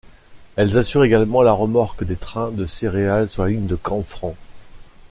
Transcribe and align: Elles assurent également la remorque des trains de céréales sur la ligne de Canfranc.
Elles 0.55 0.79
assurent 0.79 1.03
également 1.03 1.43
la 1.43 1.51
remorque 1.51 2.03
des 2.05 2.15
trains 2.15 2.49
de 2.49 2.65
céréales 2.65 3.29
sur 3.29 3.43
la 3.43 3.49
ligne 3.51 3.67
de 3.67 3.75
Canfranc. 3.75 4.33